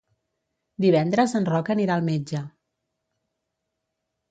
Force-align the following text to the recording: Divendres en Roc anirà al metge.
Divendres 0.85 1.35
en 1.41 1.45
Roc 1.51 1.69
anirà 1.75 1.99
al 1.99 2.07
metge. 2.09 2.43